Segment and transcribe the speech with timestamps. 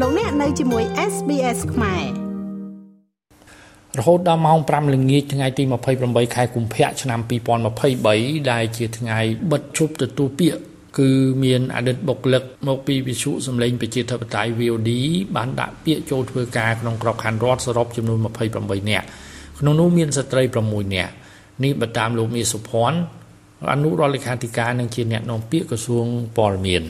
[0.00, 2.04] លោកអ្នកនៅជាមួយ SBS ខ្មែរ
[3.98, 5.62] រហូតដល់ម៉ោង5ល្ងាចថ្ងៃទី
[5.98, 7.20] 28ខែកុម្ភៈឆ្នាំ
[7.84, 9.18] 2023ដែលជាថ្ងៃ
[9.52, 10.60] បិទជប់ទទួលពាក្យ
[10.98, 11.10] គឺ
[11.44, 14.90] មានអតីតបុគ្គលិកមកពីវិសុសម្លេងប្រជាធិបតេយ្យ VOD
[15.36, 18.18] បានដាក់ពាក្យចូលធ្វើការក្នុងក្របខ័ណ្ឌរដ្ឋសរុបចំនួន
[18.54, 19.06] 28នាក់
[19.58, 21.12] ក្នុងនោះមានស្ត្រី6នាក់
[21.64, 22.98] នេះបើតាមលោកមាសសុភ័ណ្ឌ
[23.72, 26.06] អនុរដ្ឋលេខាធិការនិងជាអ្នកនាំពាក្យក្រសួង
[26.38, 26.84] ព័ត៌មាន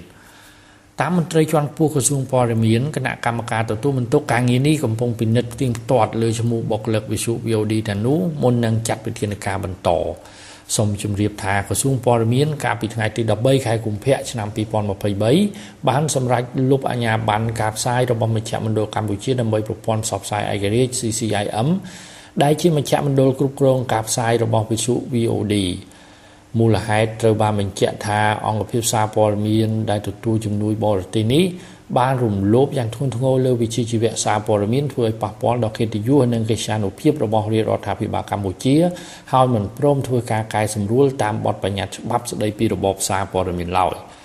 [1.01, 9.91] តាមមន្ត្រីជាន់ខ្ពស់ក្រសួងព័ត៌មានគណៈកម្មការទទួលបន្ទុកការងារនេះកំពុងពិនិត្យផ្ទៀងផ្ទាត់លើឈ្មោះបុគ្គលិកវិសុ VOD ទាំងនោះមុននឹងចាត់វិធានការបន្ត
[10.77, 14.48] សូមជម្រាបថាក្រសួងព័ត៌មានកាលពីថ្ងៃទី13ខែកុម្ភៈឆ្នាំ
[15.17, 21.69] 2023បានសម្រេចលុបអាជ្ញាប័ណ្ណការផ្សាយរបស់មជ្ឈមណ្ឌលកម្ពុជាដើម្បីប្រព័ន្ធផ្សព្វផ្សាយឯករាជ្យ CCIM
[22.42, 25.55] ដែលជាមជ្ឈមណ្ឌលគ្រប់គ្រងការផ្សាយរបស់វិទ្យុ VOD
[26.58, 31.44] មូលហេតុត្រូវបានបញ្ជាក់ថាអង្គភាពសារព័ត៌មានដែលទទួលជំនួយបរទេសនេះ
[31.98, 38.77] បានរំលោភយ៉ាងធ្ងន់ធ្ងរលើវិជ្ជាជីវៈសារព័ត៌មានធ្វើឲ្យប៉ះពាល់ដល់កិត្តិយសនិងកិត្យានុភាពរបស់រាជរដ្ឋាភិបាលកម្ពុជា
[39.33, 43.94] ហើយមិនព្រមធ្វើការកែសម្រួលតាមបទបញ្ញត្តិច្បាប់ស្តីពីរបបសារព័ត៌មានឡើយ។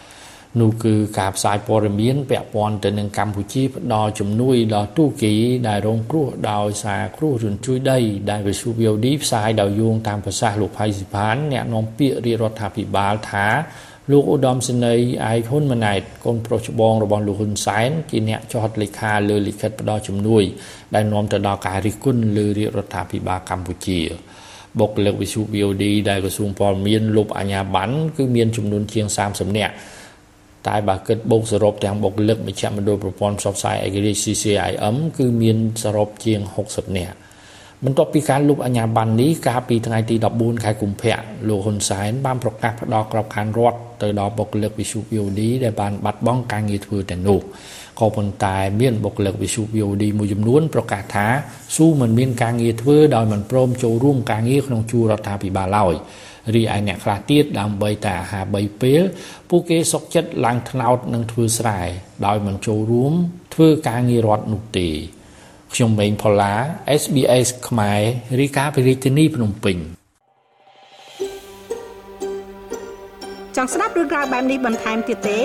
[0.57, 5.35] នោះគឺការផ្សាយព័ត៌មានពាក់ព័ន្ធទៅនឹងកម្ពុជាផ្ដល់ជំនួយដល់ទូគី
[5.67, 13.47] ដែលរងគ្រោះដោយសារគ្រោះរញ្ជួយដីដែលវិសុវ VOD ផ្សាយដោយយោងតាមប្រសាសន៍លោកផៃស៊ីផានអ្នកនាំពាក្យរាជរដ្ឋាភិបាលថា
[14.11, 20.43] លោកឧត្តមសេនីយ៍ឯកហ៊ុនម៉ាណែតកូនប្រុសច្បងរបស់លោកហ៊ុនសែនជាអ្នកចុះហត្ថលេខាលើលិខិតផ្ដល់ជំនួយ
[20.95, 23.99] ដែលនាំទៅដល់ការរិះគន់លើរាជរដ្ឋាភិបាលកម្ពុជា
[24.79, 29.73] បុគ្គលិកវិសុ VOD ដែលក្រសួងព័ត៌មានលុបអាជ្ញាប័ណ្ណគឺមានចំនួនជាង30នាក់
[30.67, 37.15] តែបើគិតបូកសរុបទាំងបុគ្គលិកមជ្ឈមណ្ឌលប្រព័ន្ធផ្សព្វផ្សាយឯករាជ្យ CCIM គឺមានសរុបជាង60នាក់
[37.85, 47.39] បន្ទាប់ពីការលុបអាជ្ញាប័ណ្ណនេះកាលពីថ្ងៃទី14ខែកុម្ភៈលោកហ៊ុនសែនបានប្រកាសផ្ដល់ក្របខ័ណ្ឌរដ្ឋទៅដល់បុគ្គលិកវិសុ VOD ដែលបានបាត់បង់ការងារធ្វើទាំងនោះ
[47.99, 51.27] ក៏ប៉ុន្តែមានបុគ្គលិកវិសុ VOD មួយចំនួនប្រកាសថា
[51.75, 55.95] ស៊ូមិនមានការងារធ្វើដោយមិនព្រមចូលរួមការងារក្នុងជួររដ្ឋាភិបាលឡើយ
[56.55, 59.01] រីឯអ្នកខ្លះទៀតដើម្បីតែអាហារ3ពេល
[59.49, 61.79] ពួកគេសុកចិត្តឡើងថ្នោតនិងធ្វើស្រែ
[62.25, 63.13] ដោយមិនចូលរួម
[63.53, 64.89] ធ្វើការងាររដ្ឋនោះទេ
[65.73, 66.53] ខ្ញុំម៉េងផល្លា
[67.01, 68.01] SBS ខ្មែរ
[68.39, 69.77] រីកាពីរាជធានីភ្នំពេញ
[73.55, 75.39] ចង់ស្ដាប់រឿងរ៉ាវបែបនេះបន្ថែមទៀតទេ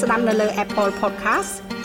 [0.00, 1.65] ស្ដាប់នៅលើ Apple Podcast